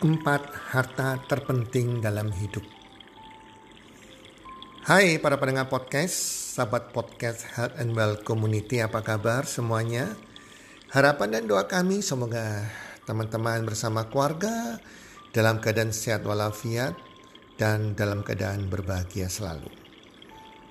[0.00, 2.62] Empat harta terpenting dalam hidup.
[4.86, 6.14] Hai para pendengar podcast,
[6.54, 10.14] sahabat podcast Health and Well Community, apa kabar semuanya?
[10.94, 12.70] Harapan dan doa kami semoga
[13.02, 14.78] teman-teman bersama keluarga
[15.34, 16.94] dalam keadaan sehat walafiat
[17.58, 19.68] dan dalam keadaan berbahagia selalu.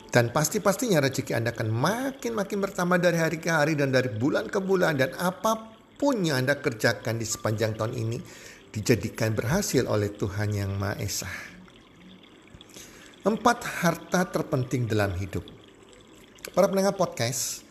[0.09, 4.57] Dan pasti-pastinya rezeki Anda akan makin-makin bertambah dari hari ke hari dan dari bulan ke
[4.57, 8.17] bulan dan apa pun yang Anda kerjakan di sepanjang tahun ini
[8.71, 11.27] dijadikan berhasil oleh Tuhan Yang Maha Esa.
[13.27, 15.43] Empat harta terpenting dalam hidup.
[16.55, 17.67] Para pendengar podcast,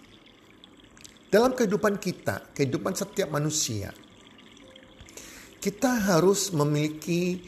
[1.32, 3.96] dalam kehidupan kita, kehidupan setiap manusia,
[5.56, 7.40] kita harus memiliki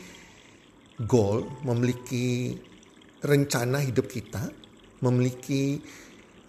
[1.04, 2.56] goal, memiliki
[3.20, 4.48] rencana hidup kita,
[5.04, 5.76] memiliki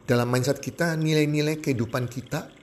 [0.08, 2.61] dalam mindset kita nilai-nilai kehidupan kita,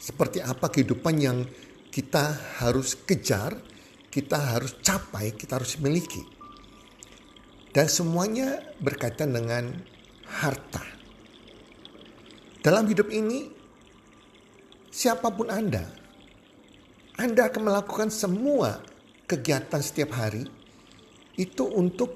[0.00, 1.44] seperti apa kehidupan yang
[1.92, 3.60] kita harus kejar,
[4.08, 6.24] kita harus capai, kita harus miliki.
[7.70, 9.70] Dan semuanya berkaitan dengan
[10.40, 10.82] harta.
[12.64, 13.46] Dalam hidup ini,
[14.88, 15.84] siapa pun Anda,
[17.20, 18.80] Anda akan melakukan semua
[19.28, 20.42] kegiatan setiap hari
[21.38, 22.10] itu untuk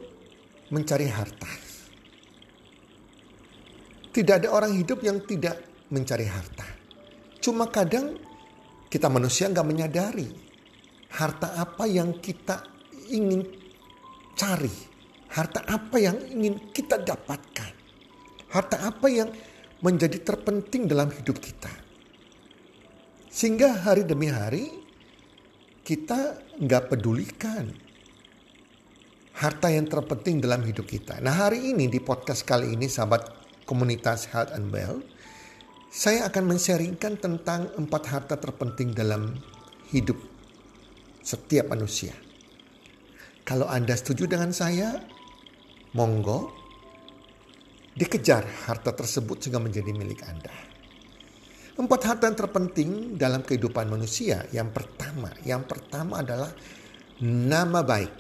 [0.73, 1.53] mencari harta.
[4.15, 6.74] Tidak ada orang hidup yang tidak mencari harta.
[7.45, 8.17] Cuma kadang
[8.89, 10.25] kita manusia nggak menyadari
[11.13, 12.65] harta apa yang kita
[13.13, 13.45] ingin
[14.33, 14.73] cari,
[15.29, 17.73] harta apa yang ingin kita dapatkan,
[18.49, 19.29] harta apa yang
[19.85, 21.69] menjadi terpenting dalam hidup kita.
[23.29, 24.65] Sehingga hari demi hari
[25.85, 27.69] kita nggak pedulikan
[29.37, 31.21] harta yang terpenting dalam hidup kita.
[31.21, 33.29] Nah hari ini di podcast kali ini sahabat
[33.69, 35.05] komunitas Health and Well,
[35.95, 39.31] saya akan men-sharingkan tentang empat harta terpenting dalam
[39.95, 40.19] hidup
[41.23, 42.11] setiap manusia.
[43.47, 44.99] Kalau Anda setuju dengan saya,
[45.95, 46.51] monggo
[47.95, 50.51] dikejar harta tersebut sehingga menjadi milik Anda.
[51.79, 54.51] Empat harta yang terpenting dalam kehidupan manusia.
[54.51, 56.51] Yang pertama, yang pertama adalah
[57.23, 58.13] nama baik.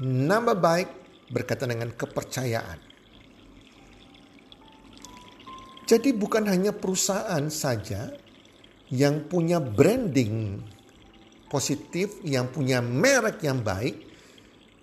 [0.00, 0.88] Nama baik
[1.28, 2.85] berkaitan dengan kepercayaan.
[5.86, 8.10] Jadi bukan hanya perusahaan saja
[8.90, 10.58] yang punya branding
[11.46, 14.02] positif, yang punya merek yang baik.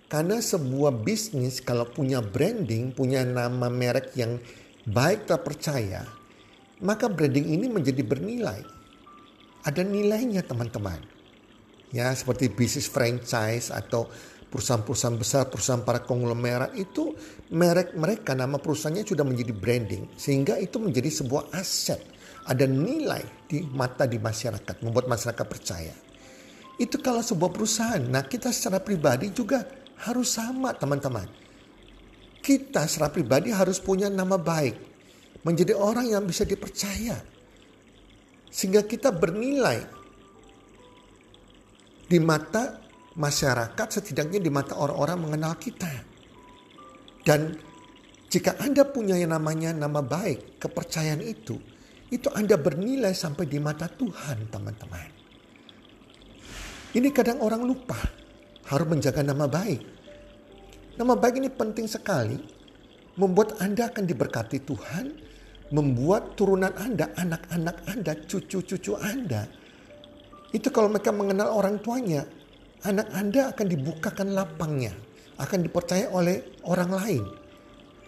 [0.08, 4.40] Karena sebuah bisnis kalau punya branding, punya nama merek yang
[4.88, 6.06] baik terpercaya,
[6.80, 8.62] maka branding ini menjadi bernilai.
[9.66, 11.02] Ada nilainya teman-teman.
[11.90, 14.08] Ya, seperti bisnis franchise atau
[14.54, 17.18] perusahaan-perusahaan besar, perusahaan para konglomerat itu
[17.50, 20.14] merek mereka, nama perusahaannya sudah menjadi branding.
[20.14, 21.98] Sehingga itu menjadi sebuah aset.
[22.46, 25.96] Ada nilai di mata di masyarakat, membuat masyarakat percaya.
[26.78, 28.04] Itu kalau sebuah perusahaan.
[28.06, 29.66] Nah kita secara pribadi juga
[30.06, 31.26] harus sama teman-teman.
[32.38, 34.94] Kita secara pribadi harus punya nama baik.
[35.42, 37.18] Menjadi orang yang bisa dipercaya.
[38.54, 39.82] Sehingga kita bernilai
[42.06, 42.83] di mata
[43.14, 45.92] masyarakat setidaknya di mata orang-orang mengenal kita.
[47.24, 47.56] Dan
[48.28, 51.56] jika Anda punya yang namanya nama baik, kepercayaan itu,
[52.10, 55.10] itu Anda bernilai sampai di mata Tuhan, teman-teman.
[56.94, 57.98] Ini kadang orang lupa
[58.70, 59.82] harus menjaga nama baik.
[60.94, 62.38] Nama baik ini penting sekali,
[63.18, 65.06] membuat Anda akan diberkati Tuhan,
[65.74, 69.50] membuat turunan Anda, anak-anak Anda, cucu-cucu Anda,
[70.54, 72.30] itu kalau mereka mengenal orang tuanya,
[72.84, 74.92] anak Anda akan dibukakan lapangnya,
[75.40, 77.24] akan dipercaya oleh orang lain.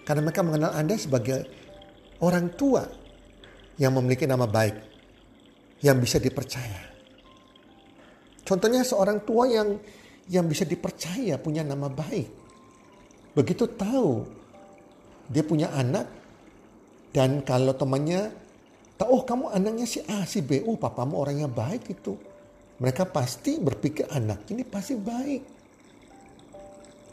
[0.04, 1.48] Karena mereka mengenal Anda sebagai
[2.22, 2.86] orang tua
[3.80, 4.76] yang memiliki nama baik,
[5.82, 6.94] yang bisa dipercaya.
[8.46, 9.80] Contohnya seorang tua yang
[10.30, 12.30] yang bisa dipercaya punya nama baik.
[13.34, 14.26] Begitu tahu
[15.32, 16.06] dia punya anak
[17.10, 18.30] dan kalau temannya
[19.00, 22.14] tahu oh kamu anaknya si A si B, oh papamu orangnya baik itu
[22.76, 25.44] mereka pasti berpikir anak ini pasti baik.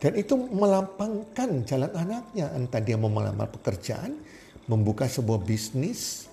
[0.03, 2.51] Dan itu melampangkan jalan anaknya.
[2.59, 4.19] Entah dia mau melamar pekerjaan,
[4.67, 6.27] membuka sebuah bisnis.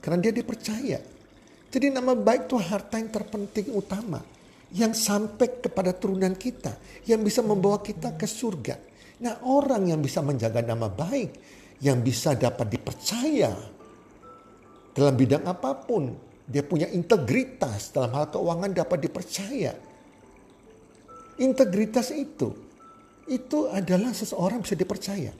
[0.00, 0.96] Karena dia dipercaya.
[1.68, 4.24] Jadi nama baik itu harta yang terpenting utama.
[4.72, 6.72] Yang sampai kepada turunan kita.
[7.04, 8.80] Yang bisa membawa kita ke surga.
[9.20, 11.36] Nah orang yang bisa menjaga nama baik.
[11.84, 13.52] Yang bisa dapat dipercaya.
[14.96, 19.74] Dalam bidang apa pun dia punya integritas dalam hal keuangan dapat dipercaya.
[21.42, 22.54] Integritas itu,
[23.26, 25.34] itu adalah seseorang bisa dipercaya.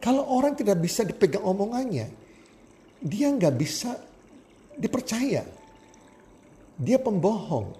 [0.00, 2.08] Kalau orang tidak bisa dipegang omongannya,
[3.04, 3.92] dia nggak bisa
[4.74, 5.44] dipercaya.
[6.76, 7.76] Dia pembohong,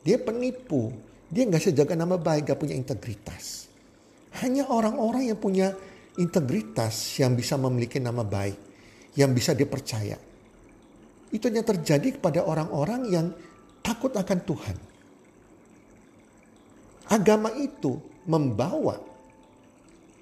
[0.00, 0.92] dia penipu,
[1.28, 3.68] dia nggak sejaga nama baik, gak punya integritas.
[4.44, 5.72] Hanya orang-orang yang punya
[6.20, 8.56] integritas yang bisa memiliki nama baik,
[9.16, 10.25] yang bisa dipercaya.
[11.34, 13.26] Itu yang terjadi kepada orang-orang yang
[13.82, 14.76] takut akan Tuhan.
[17.06, 18.98] Agama itu membawa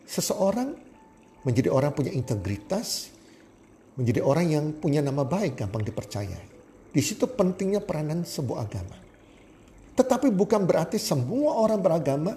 [0.04, 0.76] seseorang
[1.44, 3.08] menjadi orang punya integritas,
[3.96, 6.36] menjadi orang yang punya nama baik, gampang dipercaya.
[6.94, 8.96] Di situ pentingnya peranan sebuah agama.
[9.94, 12.32] Tetapi bukan berarti semua orang beragama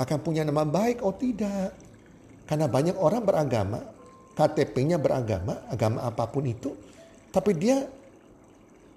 [0.00, 1.04] akan punya nama baik.
[1.04, 1.72] Oh tidak.
[2.48, 3.80] Karena banyak orang beragama,
[4.34, 6.74] KTP-nya beragama, agama apa pun itu.
[7.32, 7.86] Tapi dia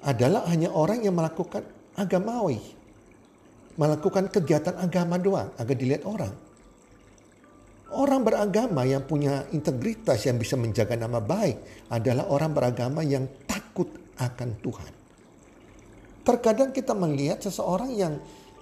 [0.05, 1.65] adalah hanya orang yang melakukan
[1.97, 2.61] agamawi.
[3.75, 6.31] Melakukan kegiatan agama doang agar dilihat orang.
[7.91, 13.89] Orang beragama yang punya integritas yang bisa menjaga nama baik adalah orang beragama yang takut
[14.15, 14.93] akan Tuhan.
[16.25, 18.13] Terkadang kita melihat seseorang yang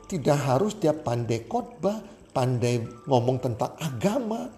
[0.10, 2.04] tidak harus dia pandai khotbah,
[2.36, 4.52] pandai ngomong tentang agama,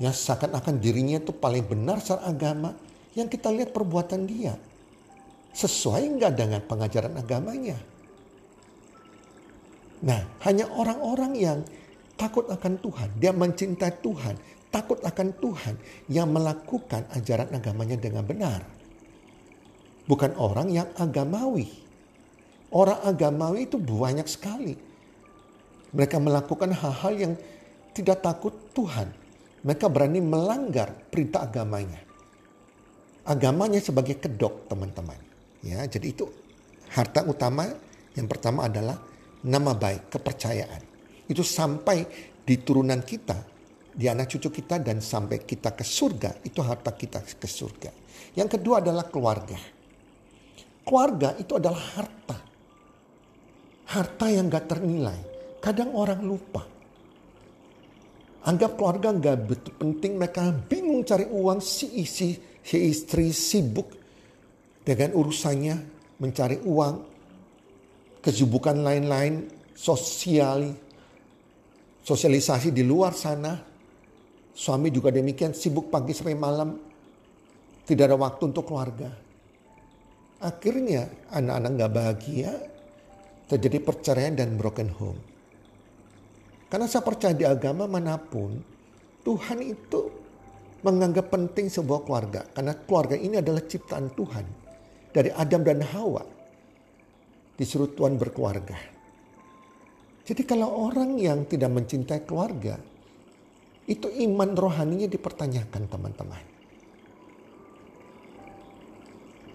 [0.00, 2.72] ya seakan-akan dirinya itu paling benar secara agama,
[3.12, 4.56] yang kita lihat perbuatan dia
[5.52, 7.78] sesuai enggak dengan pengajaran agamanya.
[9.98, 11.58] Nah, hanya orang-orang yang
[12.14, 14.38] takut akan Tuhan, dia mencintai Tuhan,
[14.70, 15.74] takut akan Tuhan
[16.06, 18.62] yang melakukan ajaran agamanya dengan benar.
[20.06, 21.68] Bukan orang yang agamawi.
[22.72, 24.76] Orang agamawi itu banyak sekali.
[25.92, 27.34] Mereka melakukan hal-hal yang
[27.92, 29.08] tidak takut Tuhan.
[29.64, 32.00] Mereka berani melanggar perintah agamanya.
[33.28, 35.27] Agamanya sebagai kedok teman-teman.
[35.62, 36.26] Ya, jadi itu
[36.94, 37.66] harta utama
[38.14, 38.98] yang pertama adalah
[39.42, 40.82] nama baik, kepercayaan.
[41.26, 42.06] Itu sampai
[42.42, 43.36] di turunan kita,
[43.92, 47.90] di anak cucu kita dan sampai kita ke surga, itu harta kita ke surga.
[48.38, 49.58] Yang kedua adalah keluarga.
[50.86, 52.48] Keluarga itu adalah harta
[53.88, 55.20] harta yang gak ternilai.
[55.64, 56.62] Kadang orang lupa.
[58.44, 63.97] Anggap keluarga gak betul penting, mereka bingung cari uang, si isi, si istri sibuk
[64.88, 65.76] dengan urusannya,
[66.16, 66.96] mencari uang,
[68.24, 69.44] kesibukan lain-lain,
[69.76, 70.72] sosial,
[72.00, 73.52] sosialisasi di luar sana.
[74.56, 76.72] Suami juga demikian sibuk pagi sampai malam,
[77.84, 79.12] tidak ada waktu untuk keluarga.
[80.40, 81.04] Akhirnya
[81.36, 82.50] anak-anak gak bahagia,
[83.44, 85.20] terjadi perceraian dan broken home.
[86.72, 88.56] Karena saya percaya di agama mana pun,
[89.20, 90.00] Tuhan itu
[90.80, 92.40] menganggap penting sebuah keluarga.
[92.56, 94.67] Karena keluarga ini adalah ciptaan Tuhan.
[95.10, 96.22] Dari Adam dan Hawa.
[97.58, 98.78] Disuruh Tuhan berkeluarga.
[100.28, 102.76] Jadi kalau orang yang tidak mencintai keluarga,
[103.88, 106.44] itu iman rohaninya dipertanyakan teman-teman.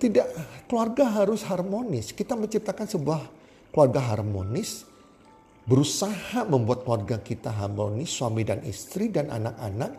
[0.02, 0.28] Tidak,
[0.66, 2.12] keluarga harus harmonis.
[2.12, 3.22] Kita menciptakan sebuah
[3.70, 4.90] keluarga harmonis,
[5.70, 9.94] berusaha membuat keluarga kita harmonis, suami dan istri dan anak-anak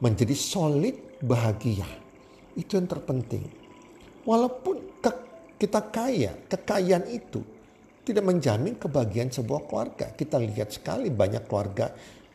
[0.00, 1.86] menjadi solid, bahagia.
[2.56, 3.57] Itu yang terpenting.
[4.28, 5.00] Walaupun
[5.56, 7.40] kita kaya, kekayaan itu
[8.04, 10.12] tidak menjamin kebahagiaan sebuah keluarga.
[10.12, 11.88] Kita lihat sekali banyak keluarga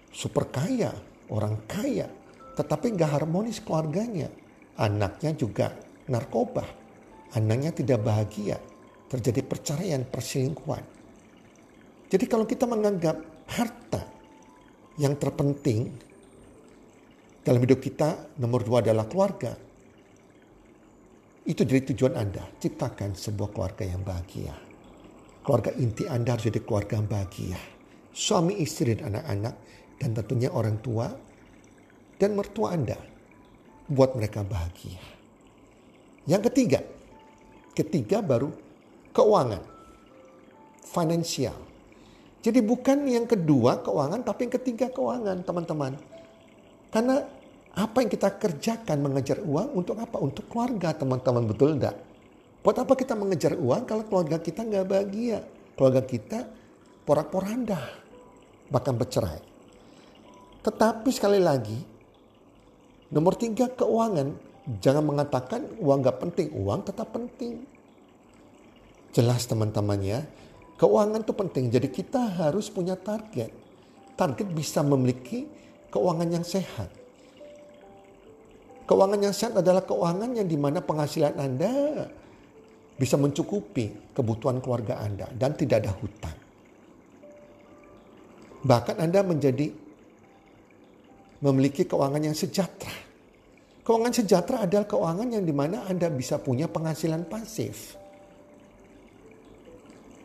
[0.09, 0.89] super kaya,
[1.29, 2.09] orang kaya,
[2.57, 4.25] tetapi nggak harmonis keluarganya.
[4.73, 5.69] Anaknya juga
[6.09, 6.65] narkoba,
[7.37, 8.57] anaknya tidak bahagia,
[9.05, 10.81] terjadi perceraian, perselingkuhan.
[12.09, 13.21] Jadi kalau kita menganggap
[13.53, 14.01] harta
[14.97, 15.93] yang terpenting
[17.45, 19.72] dalam hidup kita nomor dua adalah keluarga.
[21.43, 24.55] Itu jadi tujuan Anda, ciptakan sebuah keluarga yang bahagia.
[25.43, 27.59] Keluarga inti Anda harus jadi keluarga yang bahagia.
[28.15, 29.55] Suami, istri, dan anak-anak,
[29.99, 31.11] dan tentunya orang tua
[32.15, 32.95] dan mertua Anda.
[33.91, 35.03] Buat mereka bahagia.
[36.23, 36.79] Yang ketiga,
[37.75, 38.55] ketiga baru
[39.11, 39.59] keuangan.
[40.87, 41.59] Finansial.
[42.39, 45.99] Jadi bukan yang kedua keuangan tapi yang ketiga keuangan teman-teman.
[46.87, 47.27] Karena
[47.73, 50.21] apa yang kita kerjakan mengejar uang untuk apa?
[50.21, 51.97] Untuk keluarga teman-teman betul enggak?
[52.61, 55.41] Buat apa kita mengejar uang kalau keluarga kita nggak bahagia?
[55.73, 56.39] Keluarga kita
[57.03, 57.81] porak-poranda,
[58.69, 59.41] bahkan bercerai.
[60.63, 61.75] Tetapi sekali lagi,
[63.09, 64.53] nomor tiga keuangan.
[64.79, 67.67] Jangan mengatakan uang nggak penting, uang tetap penting.
[69.11, 70.23] Jelas teman-teman ya.
[70.79, 71.67] Keuangan itu penting.
[71.67, 73.51] Jadi kita harus punya target.
[74.15, 75.49] Target bisa memiliki
[75.91, 77.02] keuangan yang sehat.
[78.83, 81.71] Keuangan yang sehat adalah keuangan yang di mana penghasilan Anda
[82.99, 86.37] bisa mencukupi kebutuhan keluarga Anda dan tidak ada hutang.
[88.63, 89.67] Bahkan Anda menjadi
[91.43, 92.95] memiliki keuangan yang sejahtera.
[93.83, 97.99] Keuangan sejahtera adalah keuangan yang di mana Anda bisa punya penghasilan pasif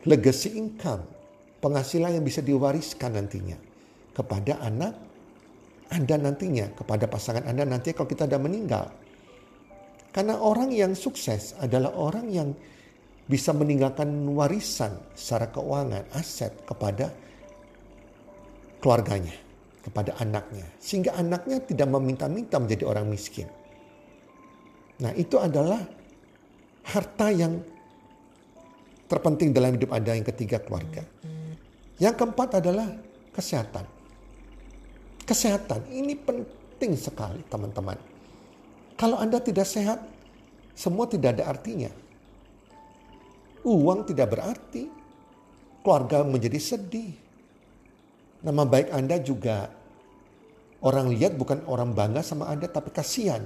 [0.07, 1.03] legacy income,
[1.59, 3.59] penghasilan yang bisa diwariskan nantinya
[4.15, 4.95] kepada anak
[5.89, 8.85] Anda nantinya, kepada pasangan Anda nanti kalau kita sudah meninggal.
[10.09, 12.49] Karena orang yang sukses adalah orang yang
[13.29, 17.13] bisa meninggalkan warisan secara keuangan, aset kepada
[18.81, 19.33] keluarganya,
[19.85, 20.65] kepada anaknya.
[20.81, 23.45] Sehingga anaknya tidak meminta-minta menjadi orang miskin.
[24.99, 25.79] Nah itu adalah
[26.89, 27.61] harta yang
[29.05, 31.05] terpenting dalam hidup Anda yang ketiga keluarga.
[32.01, 32.87] Yang keempat adalah
[33.33, 33.98] kesehatan.
[35.29, 37.93] Kesehatan ini penting sekali teman-teman.
[38.97, 40.01] Kalau Anda tidak sehat,
[40.73, 41.93] semua tidak ada artinya.
[43.61, 44.89] Uang tidak berarti.
[45.85, 47.13] Keluarga menjadi sedih.
[48.41, 49.69] Nama baik Anda juga
[50.81, 53.45] orang lihat bukan orang bangga sama Anda tapi kasihan.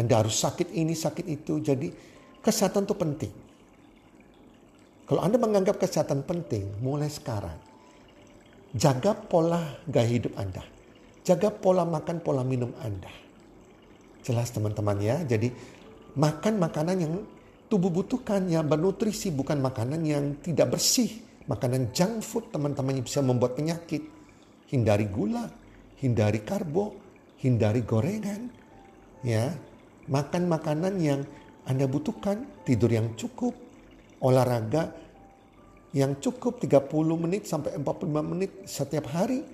[0.00, 1.60] Anda harus sakit ini, sakit itu.
[1.60, 1.92] Jadi
[2.40, 3.32] kesehatan itu penting.
[5.04, 7.65] Kalau Anda menganggap kesehatan penting, mulai sekarang.
[8.74, 10.64] Jaga pola gaya hidup Anda.
[11.22, 13.10] Jaga pola makan, pola minum Anda.
[14.26, 15.22] Jelas teman-teman ya.
[15.22, 15.50] Jadi
[16.18, 17.14] makan makanan yang
[17.70, 21.22] tubuh butuhkan yang bernutrisi bukan makanan yang tidak bersih.
[21.46, 24.02] Makanan junk food teman-teman yang bisa membuat penyakit.
[24.66, 25.46] Hindari gula,
[26.02, 26.98] hindari karbo,
[27.38, 28.50] hindari gorengan.
[29.22, 29.54] Ya,
[30.10, 31.22] makan makanan yang
[31.66, 33.54] Anda butuhkan, tidur yang cukup,
[34.22, 34.90] olahraga
[35.94, 39.44] yang cukup 30 menit sampai 45 menit setiap hari.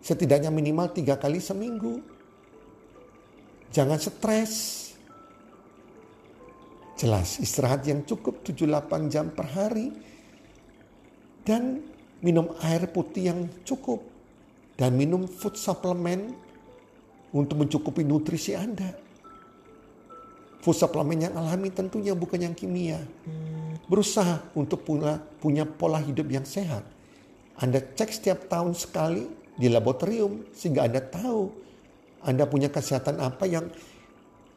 [0.00, 2.00] Setidaknya minimal tiga kali seminggu.
[3.70, 4.80] Jangan stres
[7.00, 9.88] Jelas istirahat yang cukup 7-8 jam per hari.
[11.40, 11.80] Dan
[12.20, 14.04] minum air putih yang cukup.
[14.76, 16.28] Dan minum food supplement
[17.32, 18.92] untuk mencukupi nutrisi Anda.
[20.60, 23.00] Food supplement yang alami tentunya bukan yang kimia.
[23.88, 26.84] Berusaha untuk punya, punya pola hidup yang sehat.
[27.56, 29.24] Anda cek setiap tahun sekali
[29.56, 31.52] di laboratorium sehingga Anda tahu
[32.24, 33.72] Anda punya kesehatan apa yang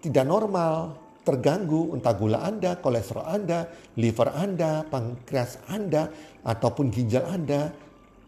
[0.04, 6.12] tidak normal, terganggu entah gula Anda, kolesterol Anda, liver Anda, pankreas Anda,
[6.44, 7.72] ataupun ginjal Anda,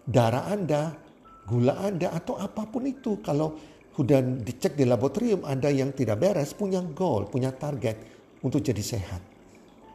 [0.08, 0.96] darah Anda,
[1.44, 3.20] gula Anda, atau apa pun itu.
[3.20, 3.60] Kalau
[3.96, 7.96] sudah dicek di laboratorium Anda yang tidak beres, punya goal, punya target
[8.44, 9.24] untuk jadi sehat.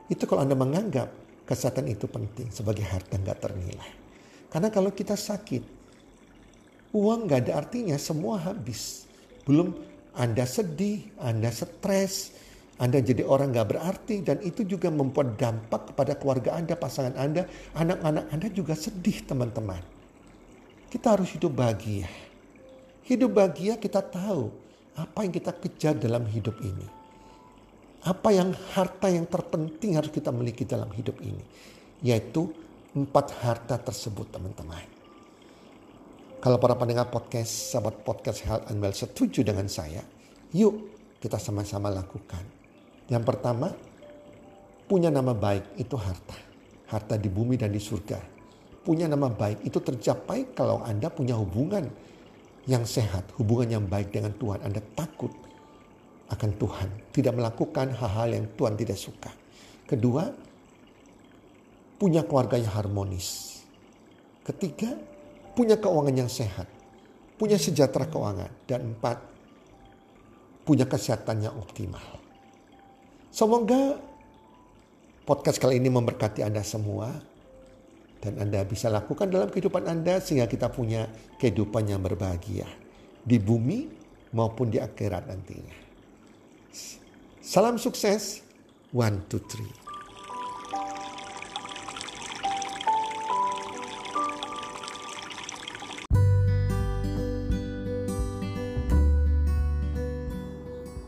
[0.08, 1.12] Itu kalau Anda menganggap
[1.44, 3.92] kesehatan itu penting sebagai harta nggak ternilai.
[4.48, 5.62] Karena kalau kita sakit,
[6.96, 9.04] uang nggak ada artinya, semua habis.
[9.44, 9.76] Belum
[10.16, 12.32] Anda sedih, Anda stres,
[12.80, 17.44] anda jadi orang gak berarti dan itu juga membuat dampak kepada keluarga Anda, pasangan Anda,
[17.76, 19.84] anak-anak Anda juga sedih teman-teman.
[20.88, 22.08] Kita harus hidup bahagia.
[23.06, 24.52] Hidup bahagia kita tahu
[24.96, 26.86] apa yang kita kejar dalam hidup ini.
[28.04, 31.44] Apa yang harta yang terpenting harus kita miliki dalam hidup ini.
[32.00, 32.48] Yaitu
[32.96, 34.88] empat harta tersebut teman-teman.
[36.40, 40.00] Kalau para pendengar podcast, sahabat podcast Health and Well setuju dengan saya,
[40.56, 40.88] yuk
[41.20, 42.60] kita sama-sama lakukan
[43.10, 43.74] yang pertama,
[44.86, 46.38] punya nama baik itu harta.
[46.86, 48.22] Harta di bumi dan di surga.
[48.86, 51.90] Punya nama baik itu tercapai kalau Anda punya hubungan
[52.70, 54.62] yang sehat, hubungan yang baik dengan Tuhan.
[54.62, 55.34] Anda takut
[56.30, 59.34] akan Tuhan, tidak melakukan hal-hal yang Tuhan tidak suka.
[59.90, 60.30] Kedua,
[61.98, 63.58] punya keluarga yang harmonis.
[64.46, 64.94] Ketiga,
[65.58, 66.70] punya keuangan yang sehat,
[67.34, 68.54] punya sejahtera keuangan.
[68.70, 69.18] Dan empat,
[70.62, 72.22] punya kesehatan yang optimal.
[73.34, 73.98] Semoga
[75.26, 77.29] podcast kali ini memberkati Anda semua
[78.20, 81.08] dan Anda bisa lakukan dalam kehidupan Anda sehingga kita punya
[81.40, 82.68] kehidupan yang berbahagia
[83.24, 83.88] di bumi
[84.36, 85.76] maupun di akhirat nantinya.
[87.40, 88.44] Salam sukses.
[88.90, 89.70] One, two, three.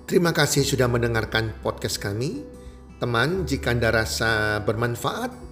[0.07, 2.45] Terima kasih sudah mendengarkan podcast kami.
[3.01, 5.52] Teman, jika Anda rasa bermanfaat